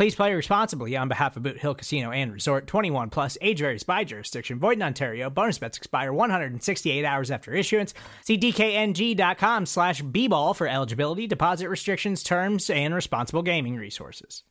[0.00, 3.82] Please play responsibly on behalf of Boot Hill Casino and Resort 21 plus age varies
[3.82, 4.58] by jurisdiction.
[4.58, 5.28] Void in Ontario.
[5.28, 7.92] Bonus bets expire 168 hours after issuance.
[8.24, 14.42] See DKNG.com slash B ball for eligibility, deposit restrictions, terms, and responsible gaming resources.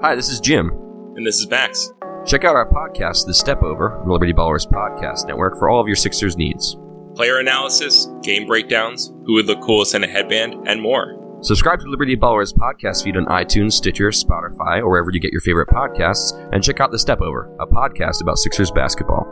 [0.00, 0.70] Hi, this is Jim.
[1.16, 1.92] And this is Max.
[2.24, 5.96] Check out our podcast, The Step Over, Liberty Ballers Podcast Network, for all of your
[5.96, 6.78] Sixers needs.
[7.14, 11.20] Player analysis, game breakdowns, who would look coolest in a headband, and more.
[11.42, 15.42] Subscribe to Liberty Ballers podcast feed on iTunes, Stitcher, Spotify, or wherever you get your
[15.42, 19.26] favorite podcasts, and check out The Step Over, a podcast about Sixers basketball.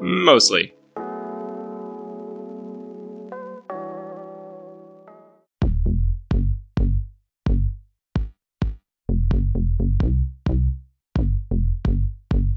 [0.00, 0.74] Mostly.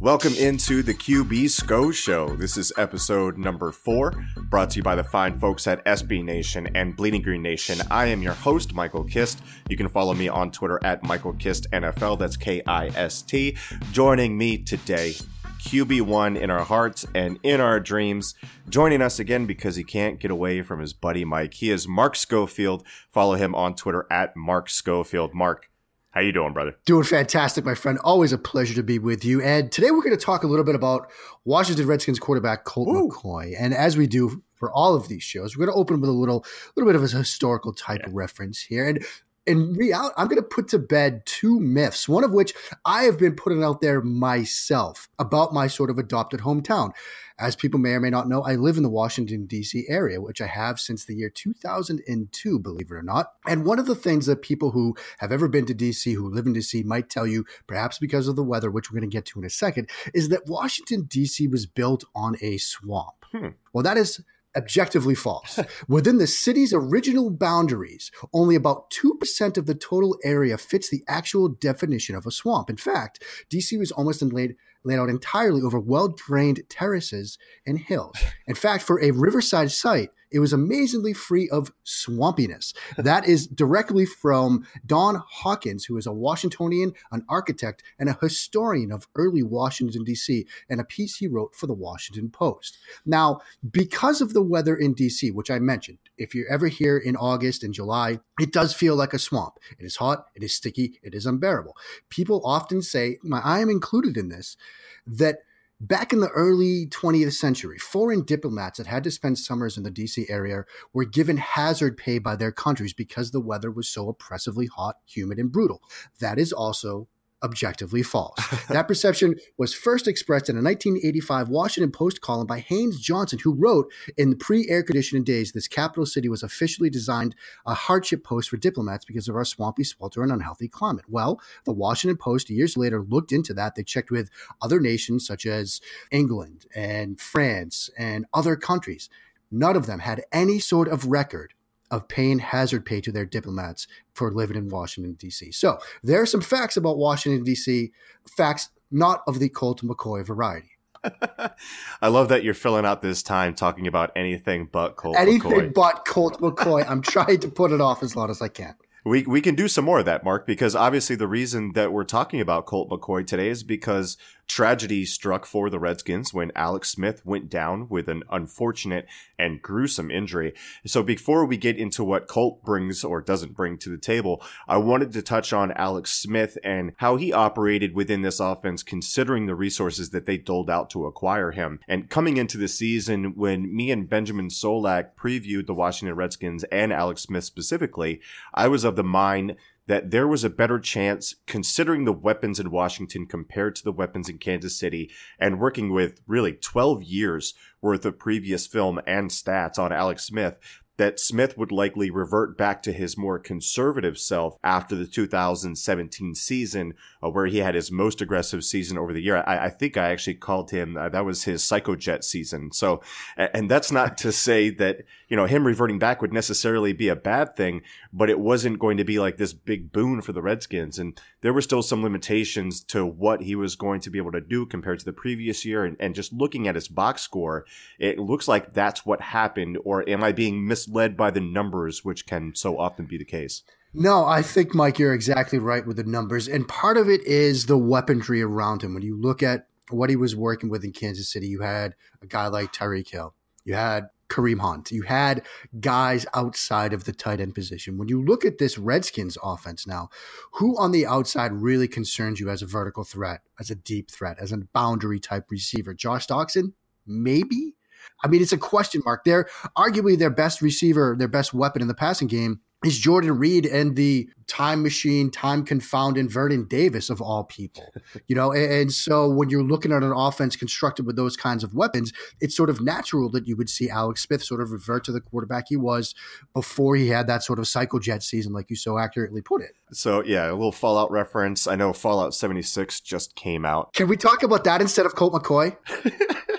[0.03, 2.35] Welcome into the QB SCO Show.
[2.35, 4.11] This is episode number four,
[4.49, 7.79] brought to you by the fine folks at SB Nation and Bleeding Green Nation.
[7.89, 9.41] I am your host, Michael Kist.
[9.69, 12.19] You can follow me on Twitter at Michael Kist NFL.
[12.19, 13.55] That's K I S T.
[13.93, 15.13] Joining me today,
[15.61, 18.35] QB1 in our hearts and in our dreams.
[18.67, 21.53] Joining us again because he can't get away from his buddy Mike.
[21.53, 22.85] He is Mark Schofield.
[23.09, 25.33] Follow him on Twitter at Mark Schofield.
[25.33, 25.69] Mark,
[26.13, 26.75] how you doing, brother?
[26.85, 27.97] Doing fantastic, my friend.
[28.03, 29.41] Always a pleasure to be with you.
[29.41, 31.11] And today we're going to talk a little bit about
[31.43, 33.09] Washington Redskins quarterback Colt Woo.
[33.09, 33.55] McCoy.
[33.59, 36.13] And as we do for all of these shows, we're going to open with a
[36.13, 38.09] little, little bit of a historical type yeah.
[38.09, 38.87] of reference here.
[38.87, 39.03] And
[39.45, 42.53] in reality, I'm going to put to bed two myths, one of which
[42.85, 46.91] I have been putting out there myself about my sort of adopted hometown.
[47.39, 49.85] As people may or may not know, I live in the Washington, D.C.
[49.89, 53.33] area, which I have since the year 2002, believe it or not.
[53.47, 56.45] And one of the things that people who have ever been to D.C., who live
[56.45, 59.25] in D.C., might tell you, perhaps because of the weather, which we're going to get
[59.25, 61.47] to in a second, is that Washington, D.C.
[61.47, 63.25] was built on a swamp.
[63.31, 63.49] Hmm.
[63.73, 64.21] Well, that is
[64.55, 65.59] objectively false.
[65.87, 71.49] Within the city's original boundaries, only about 2% of the total area fits the actual
[71.49, 72.69] definition of a swamp.
[72.69, 74.55] In fact, DC was almost laid
[74.85, 78.17] laid out entirely over well drained terraces and hills.
[78.47, 82.73] In fact, for a riverside site, it was amazingly free of swampiness.
[82.97, 88.91] That is directly from Don Hawkins, who is a Washingtonian, an architect, and a historian
[88.91, 92.79] of early Washington, D.C., and a piece he wrote for the Washington Post.
[93.05, 97.15] Now, because of the weather in D.C., which I mentioned, if you're ever here in
[97.15, 99.59] August and July, it does feel like a swamp.
[99.77, 101.77] It is hot, it is sticky, it is unbearable.
[102.09, 104.57] People often say, I am included in this,
[105.05, 105.39] that
[105.85, 109.91] Back in the early 20th century, foreign diplomats that had to spend summers in the
[109.91, 110.63] DC area
[110.93, 115.39] were given hazard pay by their countries because the weather was so oppressively hot, humid,
[115.39, 115.81] and brutal.
[116.21, 117.09] That is also
[117.43, 118.37] objectively false.
[118.69, 123.53] that perception was first expressed in a 1985 Washington Post column by Haynes Johnson, who
[123.53, 128.23] wrote in the pre air conditioning days, this capital city was officially designed a hardship
[128.23, 131.05] post for diplomats because of our swampy, swelter, and unhealthy climate.
[131.07, 133.75] Well, the Washington Post years later looked into that.
[133.75, 134.29] They checked with
[134.61, 135.81] other nations such as
[136.11, 139.09] England and France and other countries.
[139.51, 141.53] None of them had any sort of record
[141.93, 145.51] of paying hazard pay to their diplomats for living in Washington, D.C.
[145.51, 147.91] So there are some facts about Washington, D.C.,
[148.35, 150.71] facts not of the Colt McCoy variety.
[152.01, 155.21] I love that you're filling out this time talking about anything but Colt McCoy.
[155.21, 155.73] anything McCoy.
[155.75, 156.89] but Colt McCoy.
[156.89, 158.73] I'm trying to put it off as long as I can.
[159.05, 162.05] We, we can do some more of that, Mark, because obviously the reason that we're
[162.05, 164.17] talking about Colt McCoy today is because
[164.53, 169.07] tragedy struck for the Redskins when Alex Smith went down with an unfortunate
[169.39, 170.53] and gruesome injury.
[170.85, 174.77] So before we get into what Colt brings or doesn't bring to the table, I
[174.77, 179.55] wanted to touch on Alex Smith and how he operated within this offense, considering the
[179.55, 181.79] resources that they doled out to acquire him.
[181.87, 186.93] And coming into the season, when me and Benjamin Solak previewed the Washington Redskins and
[186.93, 188.21] Alex Smith specifically,
[188.53, 189.55] I was of the mind
[189.87, 194.29] that there was a better chance, considering the weapons in Washington compared to the weapons
[194.29, 199.77] in Kansas City, and working with really 12 years worth of previous film and stats
[199.77, 200.55] on Alex Smith,
[200.97, 206.93] that Smith would likely revert back to his more conservative self after the 2017 season,
[207.23, 209.43] uh, where he had his most aggressive season over the year.
[209.47, 212.71] I, I think I actually called him uh, that was his psychojet season.
[212.71, 213.01] So,
[213.37, 214.99] and that's not to say that
[215.29, 217.81] you know him reverting back would necessarily be a bad thing,
[218.11, 221.53] but it wasn't going to be like this big boon for the Redskins, and there
[221.53, 224.99] were still some limitations to what he was going to be able to do compared
[224.99, 225.83] to the previous year.
[225.85, 227.65] And, and just looking at his box score,
[227.99, 229.77] it looks like that's what happened.
[229.83, 233.25] Or am I being mis misled by the numbers, which can so often be the
[233.25, 233.63] case.
[233.93, 236.47] No, I think, Mike, you're exactly right with the numbers.
[236.47, 238.93] And part of it is the weaponry around him.
[238.93, 242.25] When you look at what he was working with in Kansas City, you had a
[242.25, 245.45] guy like Tyreek Hill, you had Kareem Hunt, you had
[245.79, 247.99] guys outside of the tight end position.
[247.99, 250.09] When you look at this Redskins offense now,
[250.53, 254.37] who on the outside really concerns you as a vertical threat, as a deep threat,
[254.39, 255.93] as a boundary type receiver?
[255.93, 256.73] Josh Doctson?
[257.05, 257.75] Maybe.
[258.23, 259.23] I mean, it's a question mark.
[259.23, 259.47] They're
[259.77, 263.95] arguably their best receiver, their best weapon in the passing game is Jordan Reed and
[263.95, 267.91] the time machine, time confounded Vernon Davis of all people.
[268.27, 271.63] You know, and, and, so when you're looking at an offense constructed with those kinds
[271.63, 275.03] of weapons, it's sort of natural that you would see Alex Smith sort of revert
[275.05, 276.15] to the quarterback he was
[276.53, 279.71] before he had that sort of psychojet season, like you so accurately put it.
[279.91, 281.67] So yeah, a little Fallout reference.
[281.67, 283.93] I know Fallout 76 just came out.
[283.93, 285.75] Can we talk about that instead of Colt McCoy?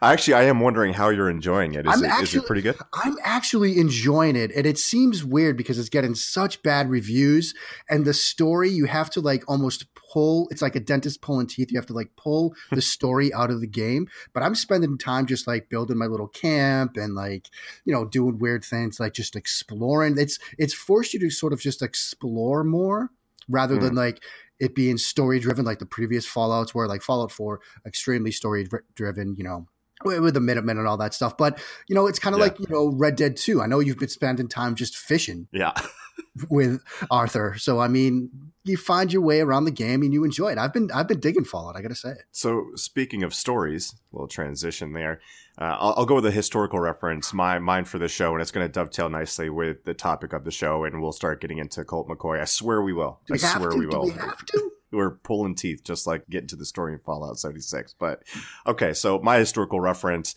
[0.00, 1.86] Actually, I am wondering how you're enjoying it.
[1.86, 2.76] Is, it, actually, is it pretty good?
[2.92, 4.50] I'm actually enjoying it.
[4.54, 7.54] And it seems weird because it's getting such bad reviews.
[7.88, 11.70] And the story, you have to like almost pull, it's like a dentist pulling teeth.
[11.70, 14.08] You have to like pull the story out of the game.
[14.32, 17.48] But I'm spending time just like building my little camp and like,
[17.84, 20.16] you know, doing weird things, like just exploring.
[20.18, 23.10] It's, it's forced you to sort of just explore more
[23.48, 23.80] rather mm.
[23.80, 24.22] than like
[24.60, 29.34] it being story driven like the previous fallouts were like fallout 4 extremely story driven
[29.36, 29.66] you know
[30.04, 31.36] with the Minutemen and all that stuff.
[31.36, 31.58] But
[31.88, 32.46] you know, it's kind of yeah.
[32.46, 33.62] like you know Red Dead Two.
[33.62, 35.48] I know you've been spending time just fishing.
[35.52, 35.72] Yeah.
[36.48, 38.30] with Arthur, so I mean,
[38.64, 40.58] you find your way around the game and you enjoy it.
[40.58, 41.76] I've been I've been digging Fallout.
[41.76, 42.24] I got to say it.
[42.30, 45.20] So speaking of stories, little transition there.
[45.58, 48.50] Uh, I'll, I'll, go with a historical reference, my mine for the show, and it's
[48.50, 51.84] going to dovetail nicely with the topic of the show, and we'll start getting into
[51.84, 52.40] Colt McCoy.
[52.40, 53.20] I swear we will.
[53.26, 53.76] Do I we swear to?
[53.76, 54.06] we will.
[54.06, 54.72] Do we have to?
[54.92, 57.94] We're pulling teeth just like getting to the story in Fallout 76.
[57.98, 58.22] But
[58.66, 60.34] okay, so my historical reference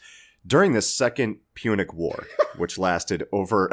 [0.48, 2.25] during the Second Punic War,
[2.57, 3.69] which lasted over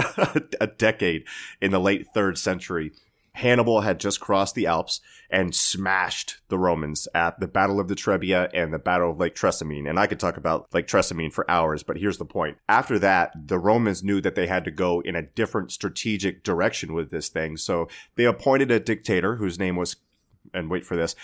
[0.61, 1.25] a decade
[1.61, 2.93] in the late third century,
[3.34, 5.00] Hannibal had just crossed the Alps
[5.31, 9.35] and smashed the Romans at the Battle of the Trebia and the Battle of Lake
[9.35, 9.88] Trasimene.
[9.88, 12.58] And I could talk about Lake Trasimene for hours, but here's the point.
[12.69, 16.93] After that, the Romans knew that they had to go in a different strategic direction
[16.93, 17.56] with this thing.
[17.56, 19.96] So they appointed a dictator whose name was
[20.54, 21.14] and wait for this,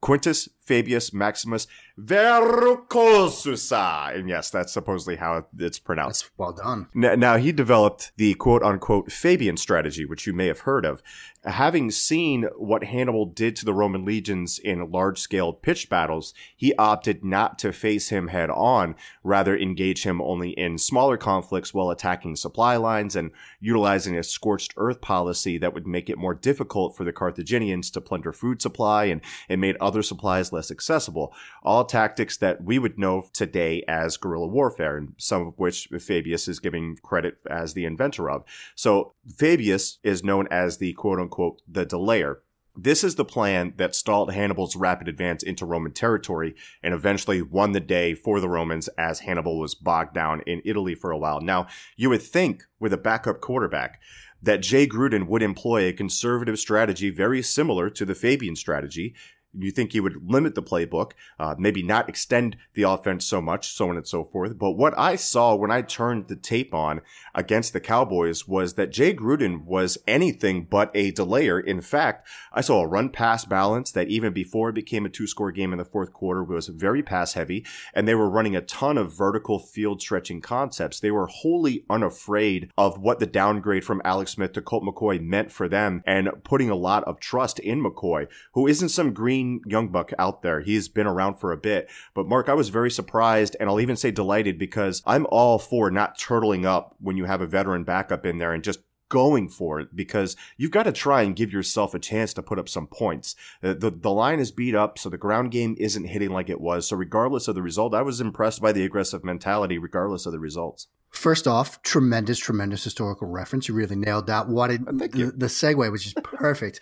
[0.00, 1.66] Quintus Fabius Maximus
[1.98, 4.16] Verrucosusa.
[4.16, 6.24] And yes, that's supposedly how it's pronounced.
[6.24, 6.88] That's well done.
[6.94, 11.02] Now, now, he developed the quote unquote Fabian strategy, which you may have heard of.
[11.44, 16.72] Having seen what Hannibal did to the Roman legions in large scale pitched battles, he
[16.76, 18.94] opted not to face him head on,
[19.24, 24.72] rather engage him only in smaller conflicts while attacking supply lines and utilizing a scorched
[24.76, 29.06] earth policy that would make it more difficult for the Carthaginians to plunder food supply
[29.06, 31.34] and, and made other supplies less accessible.
[31.62, 36.48] All tactics that we would know today as guerrilla warfare, and some of which Fabius
[36.48, 38.44] is giving credit as the inventor of.
[38.74, 42.40] So Fabius is known as the quote unquote the delayer.
[42.74, 47.72] This is the plan that stalled Hannibal's rapid advance into Roman territory and eventually won
[47.72, 51.42] the day for the Romans as Hannibal was bogged down in Italy for a while.
[51.42, 54.00] Now, you would think with a backup quarterback
[54.42, 59.14] that Jay Gruden would employ a conservative strategy very similar to the Fabian strategy
[59.58, 63.68] you think he would limit the playbook, uh, maybe not extend the offense so much,
[63.68, 64.58] so on and so forth.
[64.58, 67.00] But what I saw when I turned the tape on
[67.34, 71.60] against the Cowboys was that Jay Gruden was anything but a delayer.
[71.60, 75.26] In fact, I saw a run pass balance that even before it became a two
[75.26, 78.62] score game in the fourth quarter was very pass heavy, and they were running a
[78.62, 81.00] ton of vertical field stretching concepts.
[81.00, 85.52] They were wholly unafraid of what the downgrade from Alex Smith to Colt McCoy meant
[85.52, 89.88] for them and putting a lot of trust in McCoy, who isn't some green young
[89.88, 90.60] buck out there.
[90.60, 91.88] He's been around for a bit.
[92.14, 95.90] But Mark, I was very surprised and I'll even say delighted because I'm all for
[95.90, 98.80] not turtling up when you have a veteran backup in there and just
[99.12, 102.58] going for it because you've got to try and give yourself a chance to put
[102.58, 103.36] up some points.
[103.60, 106.62] The, the, the, line is beat up, so the ground game isn't hitting like it
[106.62, 106.88] was.
[106.88, 110.38] So, regardless of the result, I was impressed by the aggressive mentality, regardless of the
[110.38, 110.86] results.
[111.10, 113.68] First off, tremendous, tremendous historical reference.
[113.68, 114.48] You really nailed that.
[114.48, 116.80] What did, the, the segue was just perfect.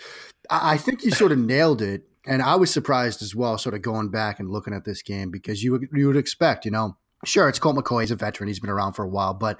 [0.49, 2.05] I, I think you sort of nailed it.
[2.27, 5.31] And I was surprised as well, sort of going back and looking at this game
[5.31, 8.03] because you would, you would expect, you know, sure, it's Colt McCoy.
[8.03, 8.49] He's a veteran.
[8.49, 9.59] He's been around for a while, but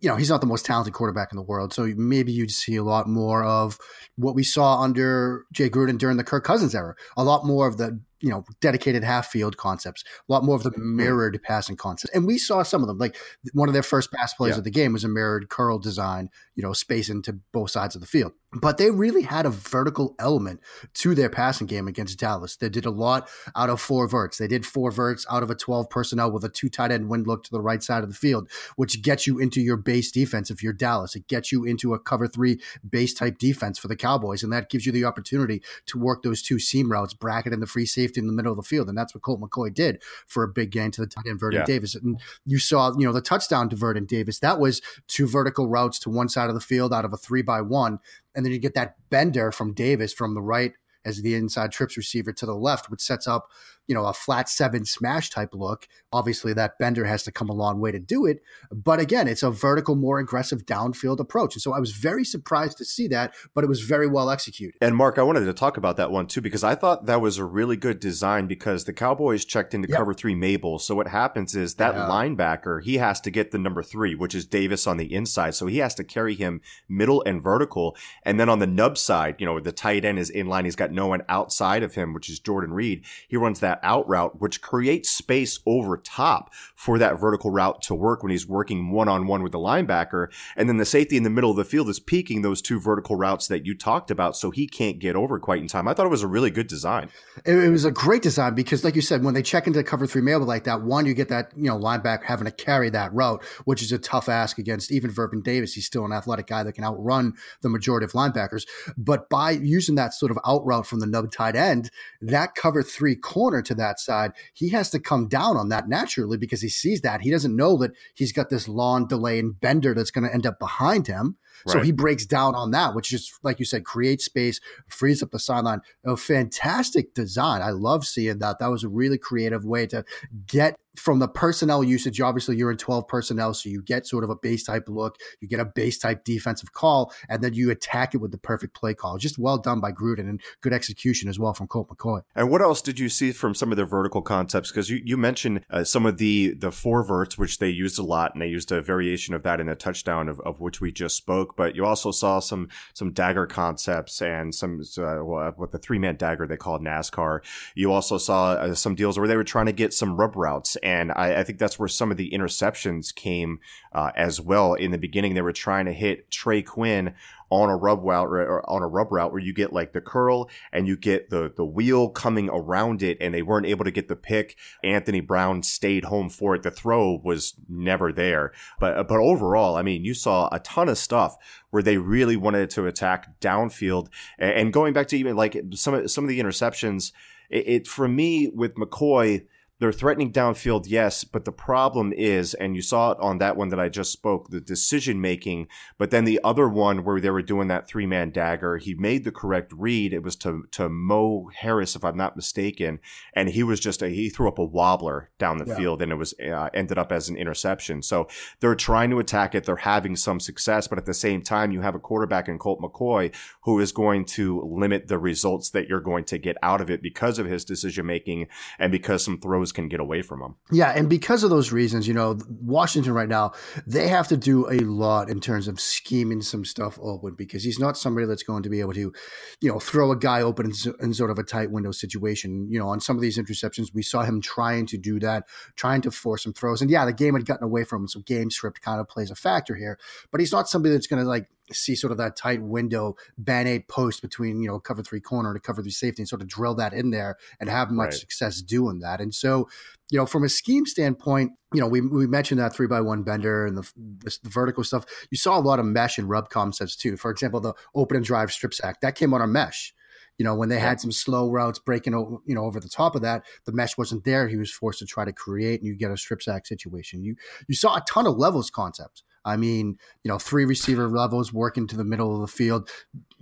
[0.00, 1.72] you know, he's not the most talented quarterback in the world.
[1.72, 3.78] So maybe you'd see a lot more of
[4.16, 6.94] what we saw under Jay Gruden during the Kirk Cousins era.
[7.16, 10.62] A lot more of the you know dedicated half field concepts, a lot more of
[10.62, 10.96] the mm-hmm.
[10.96, 12.98] mirrored passing concepts, and we saw some of them.
[12.98, 13.16] Like
[13.52, 14.58] one of their first pass plays yeah.
[14.58, 18.00] of the game was a mirrored curl design, you know, space into both sides of
[18.00, 18.32] the field.
[18.52, 20.60] But they really had a vertical element
[20.94, 22.56] to their passing game against Dallas.
[22.56, 24.38] They did a lot out of four verts.
[24.38, 27.26] They did four verts out of a twelve personnel with a two tight end wind
[27.26, 30.50] look to the right side of the field, which gets you into your base defense
[30.50, 31.14] if you're Dallas.
[31.14, 34.70] It gets you into a cover three base type defense for the Cowboys, and that
[34.70, 38.05] gives you the opportunity to work those two seam routes, bracket in the free safety
[38.16, 40.70] in the middle of the field, and that's what Colt McCoy did for a big
[40.70, 41.64] gain to the tight end Vernon yeah.
[41.64, 41.94] Davis.
[41.94, 44.38] And you saw, you know, the touchdown to Vernon Davis.
[44.40, 47.42] That was two vertical routes to one side of the field out of a three
[47.42, 47.98] by one,
[48.34, 50.72] and then you get that bender from Davis from the right
[51.04, 53.48] as the inside trips receiver to the left, which sets up
[53.86, 55.86] you know, a flat seven smash type look.
[56.12, 58.40] Obviously, that bender has to come a long way to do it.
[58.70, 61.54] But again, it's a vertical, more aggressive downfield approach.
[61.54, 64.76] And so I was very surprised to see that, but it was very well executed.
[64.80, 67.38] And Mark, I wanted to talk about that one too, because I thought that was
[67.38, 69.98] a really good design because the Cowboys checked into yep.
[69.98, 70.78] cover three Mabel.
[70.78, 72.08] So what happens is that yeah.
[72.08, 75.54] linebacker, he has to get the number three, which is Davis on the inside.
[75.54, 77.96] So he has to carry him middle and vertical.
[78.24, 80.64] And then on the nub side, you know, the tight end is in line.
[80.64, 83.04] He's got no one outside of him, which is Jordan Reed.
[83.28, 87.82] He runs that that out route, which creates space over top for that vertical route
[87.82, 90.28] to work when he's working one on one with the linebacker.
[90.56, 93.16] And then the safety in the middle of the field is peeking those two vertical
[93.16, 95.88] routes that you talked about, so he can't get over quite in time.
[95.88, 97.10] I thought it was a really good design.
[97.44, 100.22] It, was a great design because, like you said, when they check into cover three
[100.22, 103.44] Mabel like that, one, you get that, you know, linebacker having to carry that route,
[103.64, 105.74] which is a tough ask against even Vernon Davis.
[105.74, 108.66] He's still an athletic guy that can outrun the majority of linebackers.
[108.96, 111.90] But by using that sort of out route from the nub tight end,
[112.20, 116.36] that cover three corner to that side, he has to come down on that naturally
[116.36, 117.20] because he sees that.
[117.20, 120.46] He doesn't know that he's got this long delay and bender that's going to end
[120.46, 121.36] up behind him.
[121.66, 125.30] So he breaks down on that, which is like you said, creates space, frees up
[125.30, 125.80] the sideline.
[126.04, 127.62] A fantastic design.
[127.62, 128.58] I love seeing that.
[128.58, 130.04] That was a really creative way to
[130.46, 134.30] get from the personnel usage, obviously you're in 12 personnel, so you get sort of
[134.30, 138.14] a base type look, you get a base type defensive call, and then you attack
[138.14, 139.18] it with the perfect play call.
[139.18, 142.22] Just well done by Gruden and good execution as well from Colt McCoy.
[142.34, 144.70] And what else did you see from some of their vertical concepts?
[144.70, 148.02] Because you, you mentioned uh, some of the the four verts, which they used a
[148.02, 150.90] lot, and they used a variation of that in the touchdown of, of which we
[150.90, 151.45] just spoke.
[151.56, 156.16] But you also saw some some dagger concepts and some uh, what the three man
[156.16, 157.40] dagger they called NASCAR.
[157.74, 160.76] You also saw uh, some deals where they were trying to get some rub routes
[160.76, 163.60] and I, I, think that's where some of the interceptions came
[163.92, 164.74] uh, as well.
[164.74, 167.14] In the beginning, they were trying to hit Trey Quinn
[167.50, 170.50] on a rub route or on a rub route where you get like the curl
[170.72, 174.08] and you get the the wheel coming around it, and they weren't able to get
[174.08, 174.56] the pick.
[174.82, 176.62] Anthony Brown stayed home for it.
[176.62, 180.98] The throw was never there, but but overall, I mean, you saw a ton of
[180.98, 181.36] stuff
[181.70, 184.08] where they really wanted to attack downfield.
[184.38, 187.12] And going back to even like some of some of the interceptions,
[187.50, 189.46] it, it for me with McCoy
[189.78, 193.68] they're threatening downfield, yes, but the problem is, and you saw it on that one
[193.68, 195.68] that I just spoke, the decision making.
[195.98, 199.24] But then the other one where they were doing that three man dagger, he made
[199.24, 200.14] the correct read.
[200.14, 203.00] It was to to Mo Harris, if I'm not mistaken,
[203.34, 205.76] and he was just a, he threw up a wobbler down the yeah.
[205.76, 208.02] field, and it was uh, ended up as an interception.
[208.02, 208.28] So
[208.60, 209.64] they're trying to attack it.
[209.64, 212.80] They're having some success, but at the same time, you have a quarterback in Colt
[212.80, 216.88] McCoy who is going to limit the results that you're going to get out of
[216.88, 220.56] it because of his decision making and because some throws can get away from him.
[220.70, 223.52] Yeah, and because of those reasons, you know, Washington right now
[223.86, 227.78] they have to do a lot in terms of scheming some stuff open because he's
[227.78, 229.12] not somebody that's going to be able to,
[229.60, 232.68] you know, throw a guy open in, in sort of a tight window situation.
[232.70, 235.44] You know, on some of these interceptions, we saw him trying to do that,
[235.76, 238.20] trying to force some throws, and yeah, the game had gotten away from him, so
[238.20, 239.98] game script kind of plays a factor here.
[240.30, 243.68] But he's not somebody that's going to like see sort of that tight window band
[243.68, 246.48] aid post between you know cover three corner to cover three safety and sort of
[246.48, 248.14] drill that in there and have much right.
[248.14, 249.20] success doing that.
[249.20, 249.68] And so
[250.10, 253.22] you know from a scheme standpoint you know we, we mentioned that three by one
[253.22, 255.04] bender and the, the, the vertical stuff.
[255.30, 257.16] You saw a lot of mesh and rub concepts too.
[257.16, 259.92] For example the open and drive strip sack that came on a mesh.
[260.38, 263.14] You know when they had some slow routes breaking over you know over the top
[263.16, 264.48] of that the mesh wasn't there.
[264.48, 267.22] He was forced to try to create and you get a strip sack situation.
[267.22, 271.52] You you saw a ton of levels concepts I mean, you know, three receiver levels
[271.52, 272.90] working to the middle of the field.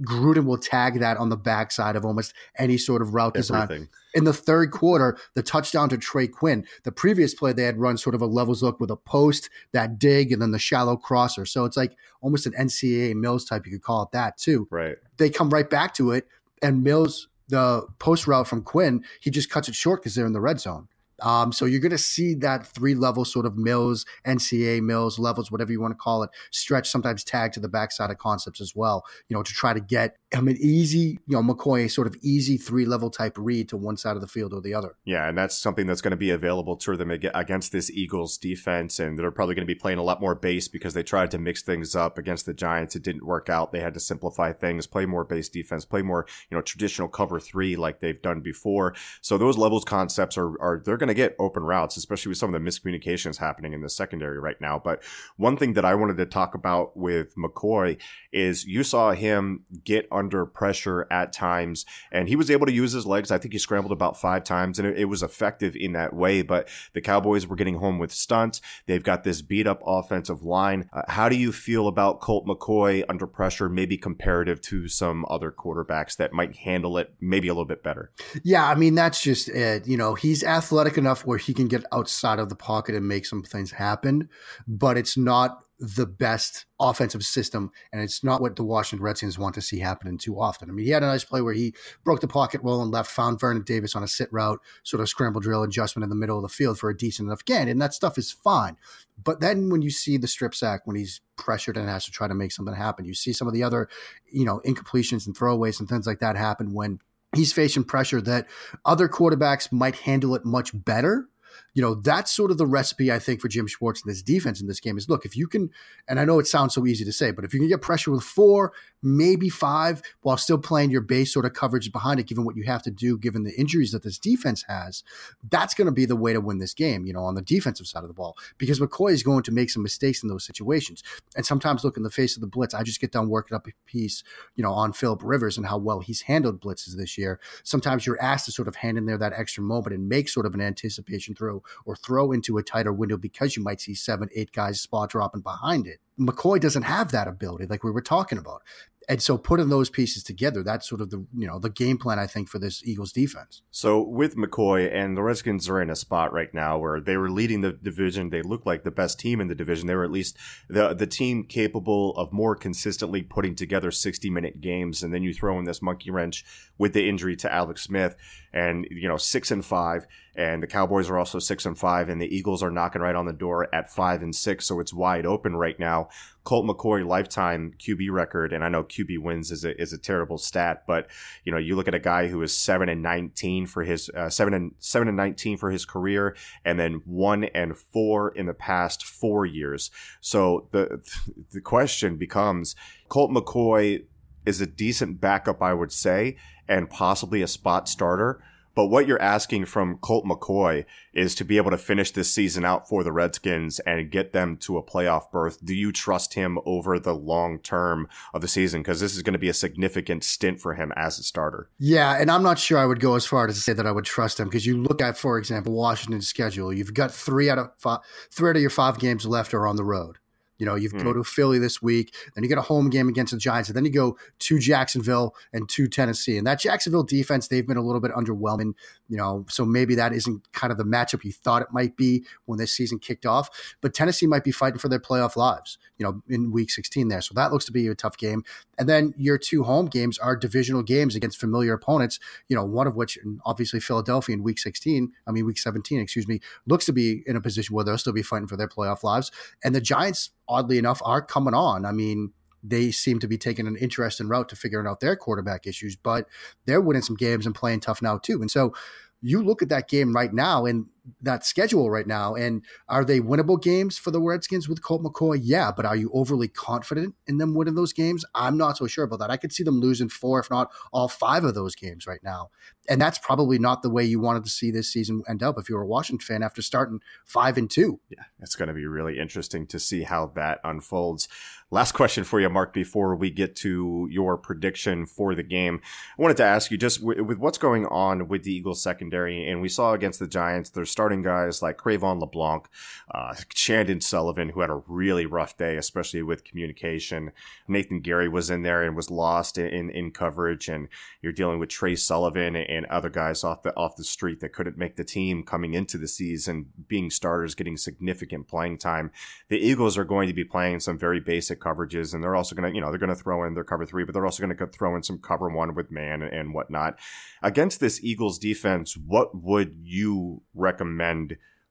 [0.02, 3.62] Gruden will tag that on the backside of almost any sort of route design.
[3.62, 3.88] Everything.
[4.12, 7.96] In the third quarter, the touchdown to Trey Quinn, the previous play they had run
[7.96, 11.46] sort of a levels look with a post, that dig, and then the shallow crosser.
[11.46, 14.68] So it's like almost an NCAA Mills type, you could call it that too.
[14.70, 14.96] Right.
[15.16, 16.28] They come right back to it,
[16.60, 20.32] and Mills, the post route from Quinn, he just cuts it short because they're in
[20.34, 20.88] the red zone.
[21.24, 25.50] Um, so you're going to see that three level sort of Mills, NCAA Mills levels,
[25.50, 28.76] whatever you want to call it, stretch sometimes tag to the backside of concepts as
[28.76, 32.16] well, you know, to try to get him an easy, you know, McCoy, sort of
[32.22, 34.96] easy three level type read to one side of the field or the other.
[35.04, 38.98] Yeah, and that's something that's going to be available to them against this Eagles defense.
[38.98, 41.38] And they're probably going to be playing a lot more base because they tried to
[41.38, 42.96] mix things up against the Giants.
[42.96, 43.72] It didn't work out.
[43.72, 47.40] They had to simplify things, play more base defense, play more, you know, traditional cover
[47.40, 48.94] three like they've done before.
[49.20, 52.54] So those levels concepts are, are they're going to get open routes, especially with some
[52.54, 54.78] of the miscommunications happening in the secondary right now.
[54.78, 55.02] But
[55.36, 58.00] one thing that I wanted to talk about with McCoy
[58.32, 62.92] is you saw him get under pressure at times, and he was able to use
[62.92, 63.30] his legs.
[63.30, 66.42] I think he scrambled about five times, and it, it was effective in that way.
[66.42, 68.60] But the Cowboys were getting home with stunts.
[68.86, 70.88] They've got this beat up offensive line.
[70.92, 75.50] Uh, how do you feel about Colt McCoy under pressure, maybe comparative to some other
[75.50, 78.10] quarterbacks that might handle it maybe a little bit better?
[78.42, 79.86] Yeah, I mean that's just it.
[79.86, 83.26] You know, he's athletic enough where he can get outside of the pocket and make
[83.26, 84.28] some things happen,
[84.66, 89.54] but it's not the best offensive system, and it's not what the Washington Redskins want
[89.56, 90.70] to see happening too often.
[90.70, 91.74] I mean, he had a nice play where he
[92.04, 95.08] broke the pocket roll and left, found Vernon Davis on a sit route, sort of
[95.08, 97.82] scramble drill adjustment in the middle of the field for a decent enough gain, and
[97.82, 98.76] that stuff is fine.
[99.22, 102.28] But then when you see the strip sack, when he's pressured and has to try
[102.28, 103.88] to make something happen, you see some of the other,
[104.30, 107.00] you know, incompletions and throwaways and things like that happen when
[107.36, 108.46] he's facing pressure that
[108.84, 111.28] other quarterbacks might handle it much better.
[111.72, 114.60] You know, that's sort of the recipe, I think, for Jim Schwartz and his defense
[114.60, 115.70] in this game is look, if you can,
[116.08, 118.10] and I know it sounds so easy to say, but if you can get pressure
[118.10, 118.72] with four,
[119.04, 122.64] maybe five, while still playing your base sort of coverage behind it, given what you
[122.64, 125.04] have to do, given the injuries that this defense has,
[125.50, 127.86] that's going to be the way to win this game, you know, on the defensive
[127.86, 131.02] side of the ball, because McCoy is going to make some mistakes in those situations.
[131.36, 133.66] And sometimes look in the face of the blitz, I just get done working up
[133.66, 134.24] a piece,
[134.56, 137.38] you know, on Philip Rivers and how well he's handled blitzes this year.
[137.62, 140.46] Sometimes you're asked to sort of hand in there that extra moment and make sort
[140.46, 144.28] of an anticipation throw or throw into a tighter window because you might see seven,
[144.34, 145.98] eight guys spot dropping behind it.
[146.18, 148.62] McCoy doesn't have that ability, like we were talking about.
[149.08, 152.18] And so putting those pieces together, that's sort of the you know the game plan
[152.18, 153.62] I think for this Eagles defense.
[153.70, 157.30] So with McCoy and the Redskins are in a spot right now where they were
[157.30, 158.30] leading the division.
[158.30, 159.86] They looked like the best team in the division.
[159.86, 160.36] They were at least
[160.68, 165.02] the the team capable of more consistently putting together 60 minute games.
[165.02, 166.44] And then you throw in this monkey wrench
[166.78, 168.16] with the injury to Alex Smith
[168.54, 172.22] and you know six and five and the cowboys are also six and five and
[172.22, 175.26] the eagles are knocking right on the door at five and six so it's wide
[175.26, 176.08] open right now
[176.44, 180.38] colt mccoy lifetime qb record and i know qb wins is a, is a terrible
[180.38, 181.08] stat but
[181.44, 184.30] you know you look at a guy who is seven and 19 for his uh,
[184.30, 188.54] seven and seven and 19 for his career and then one and four in the
[188.54, 191.00] past four years so the
[191.52, 192.76] the question becomes
[193.08, 194.04] colt mccoy
[194.46, 196.36] is a decent backup, I would say,
[196.68, 198.42] and possibly a spot starter.
[198.74, 202.64] But what you're asking from Colt McCoy is to be able to finish this season
[202.64, 205.64] out for the Redskins and get them to a playoff berth.
[205.64, 208.82] Do you trust him over the long term of the season?
[208.82, 211.70] Because this is going to be a significant stint for him as a starter.
[211.78, 213.92] Yeah, and I'm not sure I would go as far as to say that I
[213.92, 216.72] would trust him because you look at, for example, Washington's schedule.
[216.72, 219.76] You've got three out of five, three out of your five games left are on
[219.76, 220.18] the road.
[220.58, 221.02] You know, you mm.
[221.02, 223.76] go to Philly this week, then you get a home game against the Giants, and
[223.76, 226.38] then you go to Jacksonville and to Tennessee.
[226.38, 228.74] And that Jacksonville defense, they've been a little bit underwhelming,
[229.08, 232.24] you know, so maybe that isn't kind of the matchup you thought it might be
[232.46, 233.48] when this season kicked off.
[233.80, 237.20] But Tennessee might be fighting for their playoff lives, you know, in week 16 there.
[237.20, 238.44] So that looks to be a tough game.
[238.78, 242.86] And then your two home games are divisional games against familiar opponents, you know, one
[242.86, 246.92] of which, obviously Philadelphia in week 16, I mean, week 17, excuse me, looks to
[246.92, 249.30] be in a position where they'll still be fighting for their playoff lives.
[249.62, 251.84] And the Giants, oddly enough, are coming on.
[251.84, 252.32] I mean,
[252.62, 256.26] they seem to be taking an interesting route to figuring out their quarterback issues, but
[256.64, 258.40] they're winning some games and playing tough now too.
[258.40, 258.74] And so
[259.20, 260.86] you look at that game right now and
[261.20, 265.38] that schedule right now, and are they winnable games for the Redskins with Colt McCoy?
[265.42, 268.24] Yeah, but are you overly confident in them winning those games?
[268.34, 269.30] I'm not so sure about that.
[269.30, 272.50] I could see them losing four, if not all five of those games right now.
[272.88, 275.68] And that's probably not the way you wanted to see this season end up if
[275.68, 278.00] you were a Washington fan after starting five and two.
[278.10, 281.28] Yeah, it's going to be really interesting to see how that unfolds.
[281.70, 285.80] Last question for you, Mark, before we get to your prediction for the game.
[286.18, 289.62] I wanted to ask you just with, what's going on with the Eagles secondary, and
[289.62, 292.68] we saw against the Giants, there's starting guys like Cre'Von LeBlanc,
[293.12, 297.32] uh, Chandon Sullivan, who had a really rough day, especially with communication.
[297.66, 300.86] Nathan Gerry was in there and was lost in, in coverage, and
[301.20, 304.78] you're dealing with Tre Sullivan and other guys off the off the street that couldn't
[304.78, 309.10] make the team coming into the season, being starters, getting significant playing time.
[309.48, 312.70] The Eagles are going to be playing some very basic coverages, and they're also going
[312.70, 314.56] to, you know, they're going to throw in their cover three, but they're also going
[314.56, 317.00] to throw in some cover one with man and, and whatnot.
[317.42, 320.83] Against this Eagles defense, what would you recommend?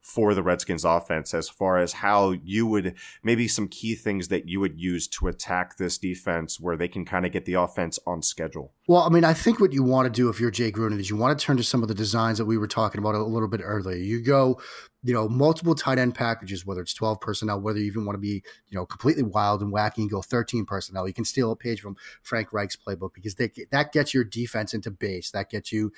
[0.03, 4.49] For the Redskins offense as far as how you would maybe some key things that
[4.49, 7.97] you would use to attack this defense where they can kind of get the offense
[8.05, 8.73] on schedule?
[8.85, 11.09] Well, I mean, I think what you want to do if you're Jay Gruden is
[11.09, 13.23] you want to turn to some of the designs that we were talking about a
[13.23, 13.95] little bit earlier.
[13.95, 14.59] You go,
[15.03, 18.21] you know, multiple tight end packages, whether it's 12 personnel, whether you even want to
[18.21, 21.07] be, you know, completely wild and wacky and go 13 personnel.
[21.07, 24.73] You can steal a page from Frank Reich's playbook because they, that gets your defense
[24.73, 25.31] into base.
[25.31, 25.93] That gets you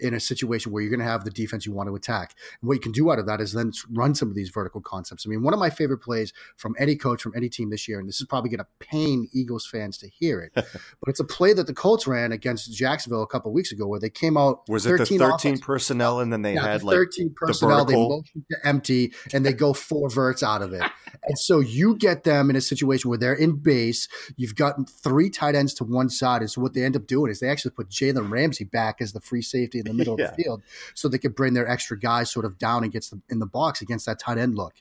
[0.00, 2.34] in a situation where you're going to have the defense you want to attack.
[2.60, 4.80] And what you can do out of that is then run some of these vertical
[4.80, 5.26] concepts.
[5.26, 7.98] I mean, one of my favorite plays from any coach, from any team this year,
[7.98, 11.24] and this is probably going to pain Eagles fans to hear it, but it's a
[11.24, 14.68] play that the Colts ran against Jacksonville a couple weeks ago where they came out.
[14.68, 15.60] Was it the 13 offense.
[15.60, 19.12] personnel and then they yeah, had the like 13 personnel, the they motion to empty
[19.32, 20.82] and they go four verts out of it.
[21.24, 24.08] and so you get them in a situation where they're in base.
[24.36, 26.42] You've got three tight ends to one side.
[26.42, 29.12] And so what they end up doing is they actually put Jalen Ramsey back as
[29.12, 30.26] the free safety the middle yeah.
[30.26, 30.62] of the field
[30.94, 33.46] so they could bring their extra guys sort of down and gets them in the
[33.46, 34.74] box against that tight end look.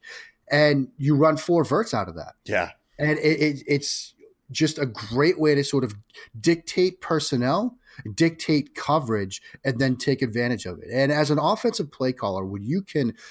[0.52, 2.36] And you run four verts out of that.
[2.46, 2.72] Yeah.
[3.00, 4.14] And it, it, it's
[4.52, 5.94] just a great way to sort of
[6.40, 7.78] dictate personnel,
[8.14, 10.90] dictate coverage, and then take advantage of it.
[10.92, 13.14] And as an offensive play caller, when you can–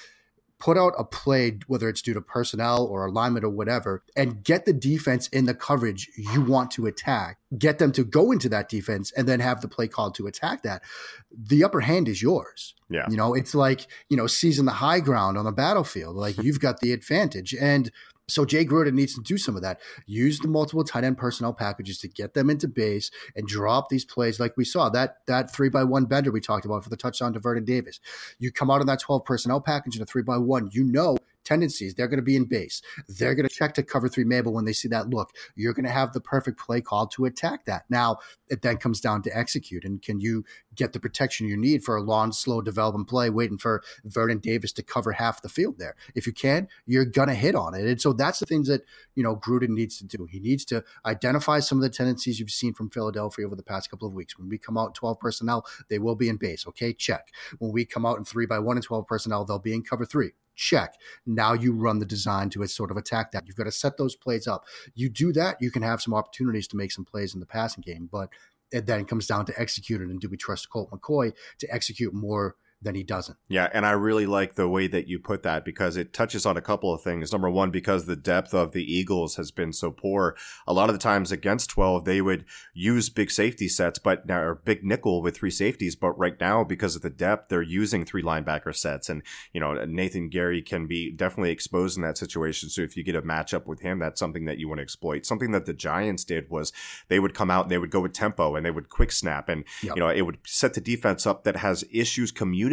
[0.59, 4.65] put out a play, whether it's due to personnel or alignment or whatever, and get
[4.65, 8.67] the defense in the coverage you want to attack, get them to go into that
[8.69, 10.81] defense, and then have the play called to attack that.
[11.31, 12.73] The upper hand is yours.
[12.89, 13.05] Yeah.
[13.09, 16.15] You know, it's like, you know, seizing the high ground on the battlefield.
[16.15, 17.53] Like you've got the advantage.
[17.53, 17.91] And
[18.29, 19.79] so Jay Gruden needs to do some of that.
[20.05, 24.03] Use the multiple tight end personnel packages to get them into base and drop these
[24.03, 26.97] plays like we saw that that three by one bender we talked about for the
[26.97, 27.99] touchdown to Vernon Davis.
[28.39, 30.69] You come out in that twelve personnel package in a three by one.
[30.71, 31.95] You know tendencies.
[31.95, 32.81] They're going to be in base.
[33.07, 35.31] They're going to check to cover three Mabel when they see that look.
[35.55, 37.85] You're going to have the perfect play call to attack that.
[37.89, 38.17] Now,
[38.49, 39.85] it then comes down to execute.
[39.85, 40.43] And can you
[40.75, 44.73] get the protection you need for a long, slow development play, waiting for Vernon Davis
[44.73, 45.95] to cover half the field there?
[46.15, 47.85] If you can, you're going to hit on it.
[47.85, 48.81] And so that's the things that,
[49.15, 50.27] you know, Gruden needs to do.
[50.29, 53.89] He needs to identify some of the tendencies you've seen from Philadelphia over the past
[53.89, 54.37] couple of weeks.
[54.37, 56.67] When we come out 12 personnel, they will be in base.
[56.67, 57.29] Okay, check.
[57.59, 60.05] When we come out in three by one and 12 personnel, they'll be in cover
[60.05, 60.95] three check.
[61.25, 63.47] Now you run the design to sort of attack that.
[63.47, 64.65] You've got to set those plays up.
[64.95, 67.81] You do that, you can have some opportunities to make some plays in the passing
[67.81, 68.29] game, but
[68.71, 70.09] it then comes down to execute it.
[70.09, 73.37] And do we trust Colt McCoy to execute more then he doesn't.
[73.47, 76.57] Yeah, and I really like the way that you put that because it touches on
[76.57, 77.31] a couple of things.
[77.31, 80.35] Number one, because the depth of the Eagles has been so poor,
[80.67, 84.41] a lot of the times against 12, they would use big safety sets, but now
[84.41, 85.95] or big nickel with three safeties.
[85.95, 89.09] But right now, because of the depth, they're using three linebacker sets.
[89.09, 92.69] And, you know, Nathan Gerry can be definitely exposed in that situation.
[92.69, 95.25] So if you get a matchup with him, that's something that you want to exploit.
[95.25, 96.71] Something that the Giants did was
[97.07, 99.49] they would come out and they would go with tempo and they would quick snap
[99.49, 99.95] and, yep.
[99.95, 102.66] you know, it would set the defense up that has issues communicating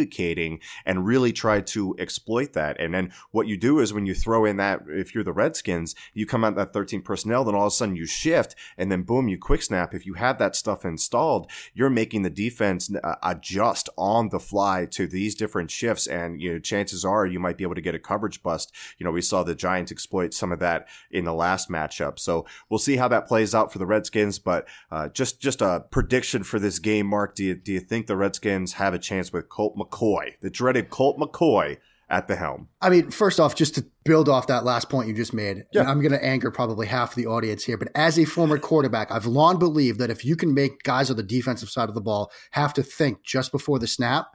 [0.85, 2.79] and really try to exploit that.
[2.81, 5.95] And then what you do is when you throw in that, if you're the Redskins,
[6.13, 9.03] you come out that 13 personnel, then all of a sudden you shift and then
[9.03, 9.95] boom, you quick snap.
[9.95, 14.87] If you have that stuff installed, you're making the defense uh, adjust on the fly
[14.93, 16.07] to these different shifts.
[16.07, 18.73] And, you know, chances are you might be able to get a coverage bust.
[18.99, 22.19] You know, we saw the Giants exploit some of that in the last matchup.
[22.19, 24.39] So we'll see how that plays out for the Redskins.
[24.39, 27.35] But uh, just, just a prediction for this game, Mark.
[27.35, 30.91] Do you, do you think the Redskins have a chance with Colt McCoy, the dreaded
[30.91, 31.79] Colt McCoy
[32.11, 32.69] at the helm.
[32.81, 35.83] I mean, first off, just to build off that last point you just made, yeah.
[35.83, 39.27] I'm going to anger probably half the audience here, but as a former quarterback, I've
[39.27, 42.31] long believed that if you can make guys on the defensive side of the ball
[42.53, 44.27] have to think just before the snap,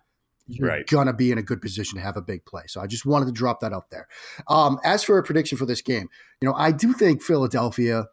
[0.47, 0.87] you're right.
[0.87, 2.63] gonna be in a good position to have a big play.
[2.65, 4.07] So I just wanted to drop that out there.
[4.47, 6.09] Um, as for a prediction for this game,
[6.41, 8.07] you know, I do think Philadelphia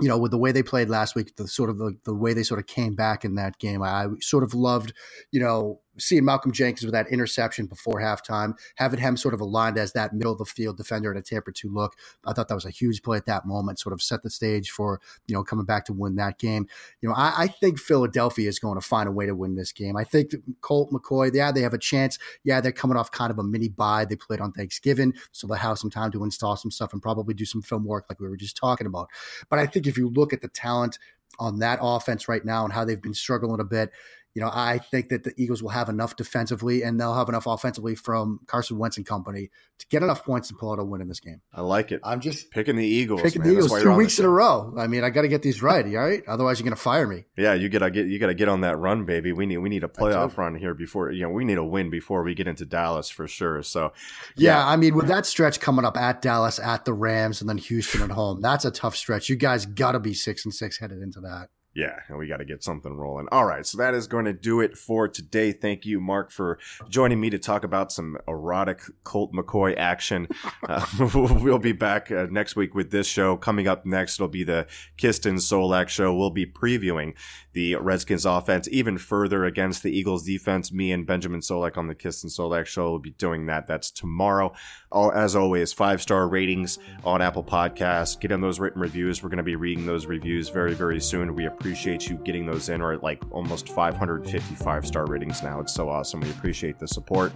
[0.00, 2.32] you know, with the way they played last week, the sort of the, the way
[2.32, 4.92] they sort of came back in that game, I sort of loved,
[5.32, 9.78] you know, seeing Malcolm Jenkins with that interception before halftime, having him sort of aligned
[9.78, 11.94] as that middle of the field defender in a Tampa two look.
[12.24, 14.70] I thought that was a huge play at that moment, sort of set the stage
[14.70, 16.66] for, you know, coming back to win that game.
[17.00, 19.72] You know, I, I think Philadelphia is going to find a way to win this
[19.72, 19.96] game.
[19.96, 22.18] I think Colt McCoy, yeah, they have a chance.
[22.44, 24.04] Yeah, they're coming off kind of a mini bye.
[24.04, 27.34] They played on Thanksgiving, so they'll have some time to install some stuff and probably
[27.34, 29.08] do some film work like we were just talking about.
[29.48, 30.98] But I think if you look at the talent
[31.38, 33.90] on that offense right now and how they've been struggling a bit,
[34.38, 37.48] you know, I think that the Eagles will have enough defensively and they'll have enough
[37.48, 41.00] offensively from Carson Wentz and company to get enough points and pull out a win
[41.00, 41.40] in this game.
[41.52, 42.00] I like it.
[42.04, 43.20] I'm just picking the Eagles.
[43.20, 43.50] picking man.
[43.50, 44.72] the Eagles two weeks in a row.
[44.78, 46.22] I mean, I got to get these right, all right?
[46.28, 47.24] Otherwise, you're going to fire me.
[47.36, 49.32] Yeah, you gotta get you gotta get on that run, baby.
[49.32, 51.90] We need we need a playoff run here before you know we need a win
[51.90, 53.64] before we get into Dallas for sure.
[53.64, 53.92] So
[54.36, 57.58] Yeah, I mean, with that stretch coming up at Dallas, at the Rams, and then
[57.58, 59.28] Houston at home, that's a tough stretch.
[59.28, 61.48] You guys got to be six and six headed into that.
[61.78, 63.28] Yeah, and we got to get something rolling.
[63.30, 65.52] All right, so that is going to do it for today.
[65.52, 70.26] Thank you, Mark, for joining me to talk about some erotic Colt McCoy action.
[70.68, 73.36] Uh, we'll be back uh, next week with this show.
[73.36, 74.66] Coming up next, it'll be the
[74.98, 76.14] Kiston Solak show.
[76.14, 77.14] We'll be previewing
[77.52, 80.70] the Redskins offense even further against the Eagles defense.
[80.70, 83.66] Me and Benjamin Solak on the Kiston Solak show will be doing that.
[83.66, 84.52] That's tomorrow.
[84.92, 88.18] All, as always, five star ratings on Apple Podcasts.
[88.18, 89.22] Get in those written reviews.
[89.22, 91.34] We're going to be reading those reviews very, very soon.
[91.34, 92.80] We appreciate you getting those in.
[92.80, 95.60] We're at like almost 555 star ratings now.
[95.60, 96.20] It's so awesome.
[96.20, 97.32] We appreciate the support.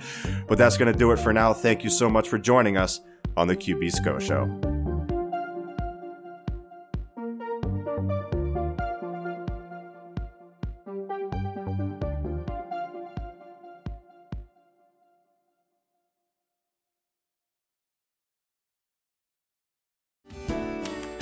[0.48, 1.52] But that's going to do it for now.
[1.52, 3.00] Thank you so much for joining us
[3.36, 4.72] on the QB SCO Show.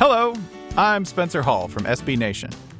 [0.00, 0.32] Hello,
[0.78, 2.50] I'm Spencer Hall from SB Nation,